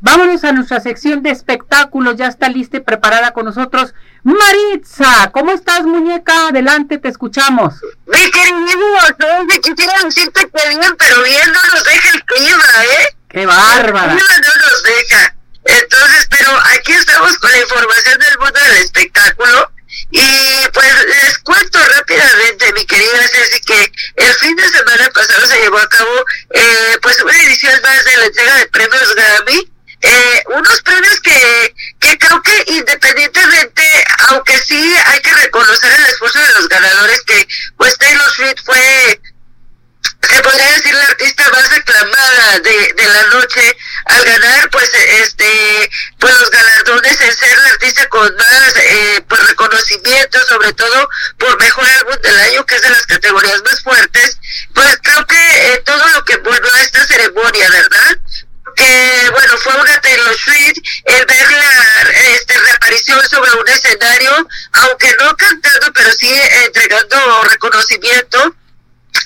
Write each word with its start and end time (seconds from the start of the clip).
Vámonos 0.00 0.44
a 0.44 0.52
nuestra 0.52 0.80
sección 0.80 1.22
de 1.22 1.30
espectáculos. 1.30 2.16
Ya 2.16 2.26
está 2.26 2.48
lista 2.48 2.76
y 2.76 2.80
preparada 2.80 3.32
con 3.32 3.46
nosotros 3.46 3.94
Maritza. 4.22 5.30
¿Cómo 5.32 5.52
estás, 5.52 5.82
muñeca? 5.82 6.48
Adelante, 6.48 6.98
te 6.98 7.08
escuchamos. 7.08 7.74
Mi 8.06 8.30
querido, 8.30 9.44
me 9.46 9.60
quisiera 9.60 10.04
decirte 10.04 10.48
que 10.50 10.68
bien, 10.68 10.94
pero 10.98 11.22
bien 11.22 11.52
no 11.52 11.74
nos 11.74 11.84
deja 11.84 12.10
el 12.14 12.24
clima, 12.24 12.84
¿eh? 12.84 13.16
¡Qué 13.28 13.46
bárbara! 13.46 14.12
El 14.12 14.18
clima 14.18 14.34
no 14.36 14.70
nos 14.70 14.82
deja. 14.82 15.34
Entonces, 15.64 16.26
pero 16.30 16.50
aquí 16.74 16.92
estamos 16.92 17.38
con 17.38 17.50
la 17.50 17.58
información 17.58 18.18
del 18.18 18.38
mundo 18.38 18.60
del 18.60 18.76
espectáculo. 18.84 19.72
Y 20.10 20.68
pues 20.72 21.06
les 21.06 21.38
cuento 21.38 21.78
rápidamente, 21.96 22.72
mi 22.72 22.84
querida 22.84 23.26
Ceci, 23.32 23.60
que 23.60 23.92
el 24.16 24.34
fin 24.34 24.54
de 24.56 24.68
semana 24.68 25.08
pasado 25.12 25.46
se 25.46 25.60
llevó 25.60 25.78
a 25.78 25.88
cabo 25.88 26.24
eh, 26.50 26.98
pues 27.02 27.20
una 27.22 27.36
edición 27.42 27.74
más 27.82 28.04
de 28.04 28.16
la 28.16 28.26
entrega 28.26 28.54
de 28.56 28.66
premios 28.66 29.14
Grammy. 29.14 29.77
Eh, 30.00 30.44
unos 30.46 30.80
premios 30.82 31.20
que, 31.20 31.74
que 31.98 32.18
creo 32.18 32.40
que 32.42 32.64
independientemente, 32.68 34.04
aunque 34.28 34.56
sí 34.58 34.94
hay 35.06 35.20
que 35.20 35.34
reconocer 35.34 35.92
el 35.92 36.06
esfuerzo 36.06 36.38
de 36.38 36.52
los 36.52 36.68
ganadores, 36.68 37.20
que 37.22 37.48
pues 37.76 37.98
Taylor 37.98 38.30
Swift 38.30 38.62
fue 38.64 39.20
se 40.20 40.42
podría 40.42 40.72
decir 40.72 40.94
la 40.94 41.04
artista 41.04 41.48
más 41.50 41.72
aclamada 41.72 42.58
de, 42.58 42.92
de 42.96 43.08
la 43.08 43.22
noche 43.28 43.76
al 44.06 44.24
ganar 44.24 44.68
pues 44.70 44.90
este 44.94 45.90
pues 46.18 46.38
los 46.40 46.50
galardones 46.50 47.20
en 47.20 47.34
ser 47.34 47.56
la 47.56 47.68
artista 47.68 48.08
con 48.08 48.34
más 48.36 48.76
eh, 48.76 49.24
pues 49.28 49.46
reconocimiento 49.48 50.44
sobre 50.46 50.72
todo 50.72 51.08
por 51.38 51.58
mejor 51.60 51.88
álbum 51.88 52.16
del 52.20 52.38
año 52.40 52.66
que 52.66 52.74
es 52.74 52.82
de 52.82 52.90
las 52.90 53.06
categorías 53.06 53.62
más 53.64 53.80
fuertes 53.82 54.38
pues 54.74 54.98
creo 55.02 55.26
que 55.26 55.72
eh, 55.72 55.82
todo 55.84 56.06
lo 56.08 56.24
que 56.24 56.36
volvió 56.38 56.74
a 56.74 56.82
esta 56.82 57.06
ceremonia 57.06 57.70
verdad 57.70 57.97
que 58.88 59.30
bueno 59.30 59.58
fue 59.58 59.74
una 59.74 60.00
Taylor 60.00 60.36
Swift 60.38 60.78
el 61.04 61.26
ver 61.26 61.50
la 61.50 62.10
este, 62.34 62.58
reaparición 62.58 63.20
sobre 63.28 63.50
un 63.52 63.68
escenario 63.68 64.48
aunque 64.72 65.14
no 65.20 65.36
cantando 65.36 65.92
pero 65.92 66.10
sí 66.12 66.30
entregando 66.64 67.42
reconocimiento 67.44 68.54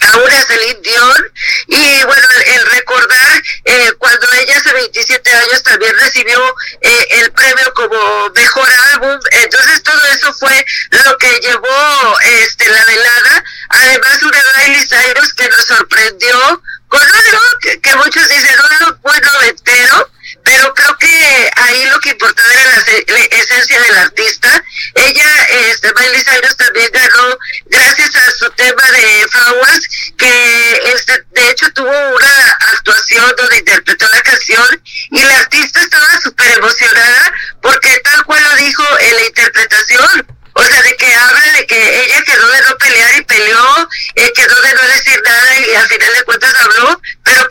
a 0.00 0.16
una 0.18 0.42
Celine 0.42 0.80
Dion. 0.82 1.32
Y 1.66 2.04
bueno 2.04 2.26
el, 2.46 2.66
recordar 2.66 3.42
eh, 3.64 3.92
cuando 3.98 4.26
ella 4.40 4.56
hace 4.56 4.72
27 4.72 5.32
años 5.32 5.62
también 5.62 5.94
recibió 5.98 6.38
eh, 6.80 7.06
el 7.22 7.32
premio 7.32 7.72
como 7.74 8.30
mejor 8.34 8.68
álbum. 8.92 9.18
Entonces 9.30 9.82
todo 9.82 10.04
eso 10.06 10.32
fue 10.34 10.64
lo 10.90 11.16
que 11.18 11.40
llevó 11.40 12.18
este 12.20 12.68
la 12.68 12.84
velada. 12.84 13.44
Además 13.70 14.22
una 14.22 14.42
Miley 14.58 14.86
Cyrus 14.86 15.34
que 15.34 15.48
nos 15.48 15.66
sorprendió 15.66 16.62
con 16.88 17.02
algo 17.02 17.40
que, 17.60 17.80
que 17.80 17.87
muchos 17.98 18.28
dicen 18.28 18.56
un 18.88 19.00
buen 19.02 19.20
noventero 19.20 20.10
pero 20.44 20.74
creo 20.74 20.96
que 20.98 21.50
ahí 21.56 21.84
lo 21.86 21.98
que 22.00 22.10
importaba 22.10 22.52
era 22.52 22.64
la, 22.64 23.18
esencia 23.36 23.80
del 23.80 23.98
artista. 23.98 24.64
Ella, 24.94 25.44
este, 25.68 25.92
Miley 25.92 26.22
Cyrus 26.22 26.56
también 26.56 26.90
ganó 26.92 27.38
gracias 27.66 28.16
a 28.16 28.30
su 28.32 28.50
tema 28.52 28.82
de 28.90 29.26
Flowers, 29.30 29.88
que 30.16 30.82
este, 30.94 31.24
de 31.32 31.50
hecho 31.50 31.70
tuvo 31.72 31.90
una 31.90 32.58
actuación 32.72 33.34
donde 33.36 33.58
interpretó 33.58 34.06
la 34.08 34.22
canción 34.22 34.82
y 35.10 35.22
la 35.22 35.38
artista 35.38 35.80
estaba 35.80 36.20
súper 36.22 36.58
emocionada 36.58 37.34
porque 37.60 38.00
tal 38.04 38.24
cual 38.24 38.42
lo 38.42 38.54
dijo 38.56 38.84
en 39.00 39.16
la 39.16 39.26
interpretación. 39.26 40.38
O 40.54 40.64
sea, 40.64 40.82
de 40.82 40.96
que 40.96 41.14
habla 41.14 41.52
de 41.52 41.66
que 41.66 42.04
ella 42.04 42.20
quedó 42.22 42.48
de 42.48 42.62
no 42.62 42.78
pelear 42.78 43.16
y 43.16 43.22
peleó, 43.22 43.88
eh, 44.16 44.32
quedó 44.34 44.60
de 44.60 44.74
no 44.74 44.82
decir 44.88 45.22
nada 45.24 45.60
y 45.60 45.74
al 45.74 45.86
final 45.86 46.12
de 46.14 46.24
cuentas 46.24 46.54
habló, 46.58 47.00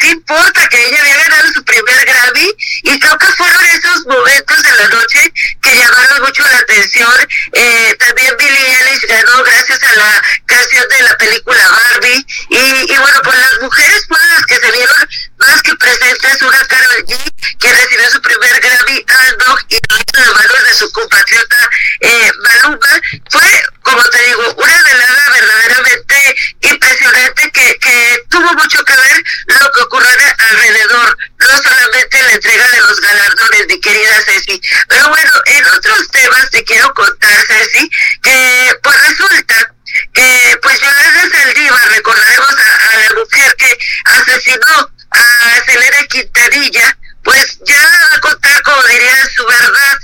qué 0.07 0.11
importa 0.11 0.67
que 0.69 0.87
ella 0.87 0.97
había 1.01 1.17
ganado 1.17 1.53
su 1.53 1.63
primer 1.63 2.05
Grammy 2.05 2.49
y 2.83 2.99
creo 2.99 3.17
que 3.17 3.25
fueron 3.27 3.65
esos 3.65 4.05
momentos 4.05 4.63
de 4.63 4.71
la 4.71 4.87
noche 4.87 5.33
que 5.61 5.75
llamaron 5.75 6.21
mucho 6.21 6.43
la 6.49 6.59
atención. 6.59 7.27
Eh, 7.51 7.95
también 7.99 8.35
Billie 8.37 8.77
Eilish 8.77 9.05
ganó 9.07 9.43
gracias 9.43 9.83
a 9.83 9.95
la 9.95 10.23
canción 10.45 10.87
de 10.89 11.01
la 11.03 11.17
película 11.17 11.69
Barbie 11.69 12.25
y, 12.49 12.93
y 12.93 12.97
bueno, 12.97 13.21
pues 13.23 13.37
las 13.37 13.61
mujeres 13.61 14.05
fueron 14.07 14.29
las 14.29 14.45
que 14.45 14.55
se 14.55 14.71
vieron 14.71 15.09
más 15.39 15.61
que 15.61 15.75
presentes, 15.75 16.41
una 16.41 16.65
Carol 16.65 17.05
G 17.05 17.57
que 17.59 17.73
recibió 17.73 18.09
su 18.09 18.21
primer 18.21 18.59
Grammy 18.59 19.05
Dog 19.45 19.59
y 19.69 19.77
lo 19.89 19.97
de 19.97 20.33
manos 20.33 20.63
de 20.67 20.73
su 20.73 20.91
compatriota 20.91 21.69
eh, 22.01 22.31
Maluma, 22.43 23.01
fue, 23.29 23.63
como 23.81 24.03
te 24.03 24.23
digo, 24.23 24.53
una 24.55 24.83
velada 24.83 25.23
verdaderamente 25.31 26.35
impresionante 26.61 27.51
que, 27.51 27.77
que 27.79 28.23
tuvo 28.29 28.53
mucho 28.53 28.83
que 28.83 28.93
ver 28.93 29.23
lo 29.67 29.73
que 29.73 29.81
ocurrió 29.81 30.09
alrededor, 30.37 31.17
no 31.39 31.47
solamente 31.57 32.23
la 32.23 32.31
entrega 32.31 32.67
de 32.69 32.81
los 32.81 33.01
galardones, 33.01 33.67
mi 33.67 33.79
querida 33.81 34.21
Ceci. 34.25 34.61
Pero 34.87 35.09
bueno, 35.09 35.31
en 35.45 35.65
otros 35.65 36.07
temas 36.11 36.49
te 36.51 36.63
quiero 36.63 36.93
contar, 36.93 37.37
Ceci, 37.47 37.89
que 38.21 38.79
pues 38.81 39.07
resulta 39.07 39.73
que 40.13 40.59
pues 40.61 40.79
Yolanda 40.79 41.29
Saldívar, 41.31 41.89
recordaremos 41.89 42.55
a, 42.57 42.91
a 42.91 42.97
la 42.97 43.19
mujer 43.19 43.55
que 43.57 43.77
asesinó 44.05 44.91
a 45.11 45.63
Celera 45.65 46.05
Quintanilla, 46.07 46.97
pues 47.23 47.59
ya 47.65 47.81
va 47.81 48.17
a 48.17 48.19
contar, 48.21 48.61
como 48.63 48.83
diría, 48.83 49.15
su 49.35 49.45
verdad. 49.45 49.99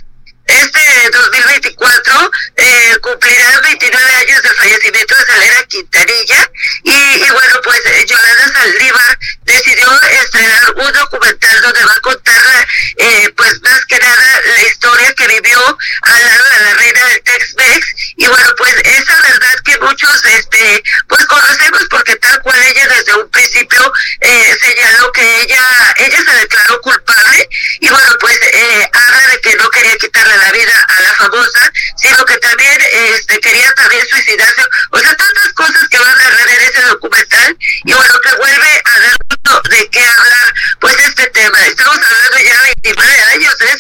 Este 0.46 1.10
2024 1.10 2.32
eh, 2.58 2.98
cumplirá 3.02 3.60
29 3.62 4.16
años 4.16 4.42
del 4.42 4.56
fallecimiento 4.56 5.16
de 5.16 5.26
Celera 5.26 5.64
Quintanilla 5.68 6.52
y, 6.84 6.92
y 6.92 7.30
bueno, 7.32 7.62
pues 7.64 7.80
eh, 7.86 8.06
Yolanda 8.06 8.52
Saldívar 8.52 9.20
decidió 9.44 10.02
estrenar 10.02 10.74
un 10.76 10.92
documental 10.92 11.62
donde 11.62 11.86
va 11.86 11.94
a 11.94 12.02
contar, 12.02 12.68
eh, 12.98 13.34
pues 13.38 13.62
más 13.62 13.86
que 13.86 14.00
nada, 14.00 14.42
la 14.46 14.64
historia 14.64 15.03
que 15.16 15.28
vivió 15.28 15.78
al 16.02 16.26
lado 16.26 16.44
de 16.52 16.64
la 16.64 16.74
reina 16.76 17.06
del 17.08 17.24
Tex-Mex. 17.24 17.86
Y 18.18 18.28
bueno, 18.28 18.50
pues 18.58 18.74
esa 18.84 19.22
verdad 19.22 19.54
que 19.66 19.78
muchos, 19.80 20.26
este, 20.26 20.84
pues 21.08 21.26
conocemos 21.26 21.82
porque 21.90 22.16
tal 22.18 22.42
cual 22.42 22.62
ella 22.64 22.88
desde 22.88 23.14
un 23.16 23.30
principio 23.30 23.94
eh, 24.22 24.58
señaló 24.62 25.12
que 25.12 25.42
ella, 25.42 25.96
ella 25.98 26.18
se 26.18 26.36
declaró 26.36 26.82
culpable. 26.82 27.50
Y 27.80 27.90
bueno, 27.90 28.10
pues 28.20 28.40
eh, 28.42 28.90
habla 28.92 29.28
de 29.28 29.42
que 29.42 29.56
no 29.56 29.70
quería 29.70 29.96
quitarle 29.98 30.38
la 30.38 30.52
vida 30.52 30.86
a 30.88 31.02
la 31.02 31.14
famosa, 31.16 31.72
sino 31.98 32.26
que 32.26 32.38
también 32.38 32.82
este, 33.16 33.40
quería 33.40 33.74
también 33.76 34.06
suicidarse, 34.08 34.62
o 34.92 35.00
sea, 35.00 35.16
tantas 35.16 35.54
cosas 35.54 35.88
que 35.90 36.00
van 36.00 36.10
a 36.10 36.16
narrar 36.16 36.50
en 36.50 36.62
ese 36.62 36.82
documental 36.84 37.58
y 37.86 37.94
bueno, 37.94 38.20
que 38.22 38.36
vuelve 38.36 38.82
a 38.86 39.00
dar 39.00 39.16
mucho 39.30 39.62
de 39.70 39.90
qué 39.90 40.00
hablar, 40.00 40.54
pues 40.80 40.96
este 41.00 41.28
tema, 41.28 41.60
estamos 41.66 41.98
hablando 41.98 42.38
ya 42.40 42.62
de 42.62 42.74
29 42.84 43.24
años, 43.34 43.56
¿eh? 43.62 43.74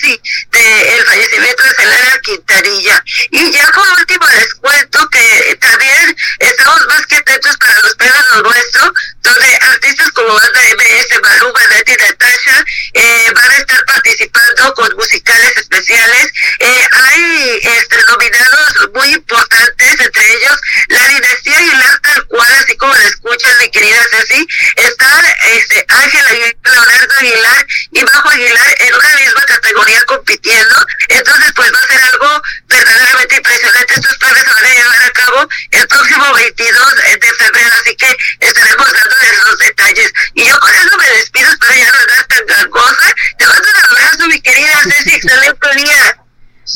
de 0.52 0.98
el 0.98 1.06
fallecimiento 1.06 1.64
de 1.64 1.74
Celera 1.76 2.20
Quintanilla 2.24 3.04
y 3.32 3.52
ya 3.52 3.68
por 3.72 3.88
último 4.00 4.26
les 4.28 4.54
cuento 4.56 5.10
que 5.10 5.58
también 5.62 6.16
estamos 6.40 6.88
más 6.88 7.06
que 7.08 7.16
atentos 7.18 7.58
para 7.58 7.80
los 7.82 7.96
premios 7.96 8.26
lo 8.32 8.42
nuestro, 8.42 8.94
donde 9.22 9.60
artistas 9.62 10.12
como 10.12 10.34
Banda 10.34 10.62
MS, 10.78 11.22
Maluma, 11.22 11.68
Nati 11.68 11.96
Natasha 11.96 12.66
eh, 12.94 13.32
van 13.34 13.52
a 13.52 13.58
estar 13.58 13.86
participando 14.14 14.74
con 14.76 14.96
musicales 14.96 15.58
especiales. 15.58 16.28
Eh, 16.60 16.88
hay 16.92 17.60
este, 17.64 17.98
nominados 18.08 18.90
muy 18.94 19.14
importantes, 19.14 20.00
entre 20.00 20.34
ellos 20.34 20.58
la 20.88 21.08
dinastía 21.08 21.58
Aguilar 21.58 22.00
tal 22.02 22.28
cual, 22.28 22.54
así 22.60 22.76
como 22.78 22.94
la 22.94 23.04
escuchan 23.04 23.58
mi 23.60 23.70
querida 23.70 24.00
Ceci, 24.12 24.48
están 24.76 25.26
este, 25.54 25.86
Ángel 25.88 26.26
Aguilar, 26.28 26.56
Leonardo 26.64 27.14
Aguilar 27.18 27.68
y 27.92 28.04
Bajo 28.04 28.30
Aguilar 28.30 28.76
en 28.80 28.94
una 28.94 29.16
misma 29.16 29.42
categoría 29.42 30.02
compitiendo. 30.06 30.76
Entonces, 31.10 31.52
pues 31.56 31.74
va 31.74 31.80
a 31.80 31.88
ser 31.88 32.02
algo 32.02 32.42
verdaderamente 32.68 33.36
impresionante. 33.36 33.94
Estos 33.94 34.18
premios 34.18 34.46
se 34.46 34.54
van 34.54 34.66
a 34.66 34.74
llevar 34.74 35.04
a 35.04 35.12
cabo 35.12 35.50
el 35.72 35.88
próximo 35.88 36.34
22 36.34 36.96
de 37.20 37.34
febrero, 37.34 37.76
así 37.82 37.96
que 37.96 38.18
estaremos 38.40 38.92
dándoles 38.92 39.44
los 39.46 39.58
detalles. 39.60 40.14
Y 40.34 40.46
yo 40.46 40.60
con 40.60 40.74
eso 40.74 40.98
me 40.98 41.10
despido, 41.18 41.52
espero 41.52 41.74
ya 41.74 41.92
no 41.92 42.00
andar 42.00 42.26
tan 42.28 42.46
gangosa. 42.46 43.16
Te 43.38 43.48
mando 43.48 43.68
un 43.74 43.98
abrazo, 43.98 44.28
mi 44.28 44.42
querida 44.42 44.80
Ceci, 44.84 45.16
excelente 45.16 45.76
día. 45.76 46.18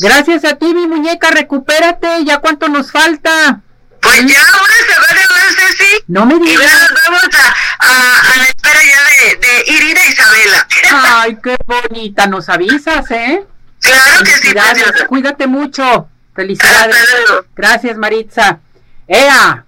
Gracias 0.00 0.44
a 0.44 0.54
ti, 0.56 0.72
mi 0.74 0.86
muñeca, 0.86 1.30
recupérate, 1.30 2.24
ya 2.24 2.38
cuánto 2.38 2.68
nos 2.68 2.90
falta. 2.92 3.60
Pues 4.00 4.18
ya 4.26 4.40
una 4.40 4.94
semana 4.94 5.20
más, 5.30 5.56
Ceci. 5.56 6.04
No 6.06 6.24
me 6.26 6.34
Y 6.36 6.38
ya 6.38 6.44
digas. 6.60 6.72
nos 6.80 6.90
vamos 7.04 7.22
a, 7.34 7.84
a, 7.84 8.32
a 8.32 8.36
la 8.36 8.44
espera 8.44 8.80
ya 8.84 9.02
de, 9.02 9.36
de 9.36 9.72
Irina 9.72 10.00
Isabela. 10.06 10.66
Ay, 11.20 11.38
qué 11.42 11.56
bonita, 11.66 12.26
nos 12.26 12.48
avisas, 12.48 13.10
¿eh? 13.10 13.44
claro 13.80 14.24
que 14.24 14.30
sí, 14.30 14.32
Felicidades, 14.40 14.82
preciosa. 14.84 15.06
cuídate 15.06 15.46
mucho. 15.46 16.08
Felicidades. 16.34 16.96
Hasta 16.96 17.16
luego. 17.26 17.46
Gracias, 17.56 17.96
Maritza. 17.96 18.60
¡Ea! 19.08 19.56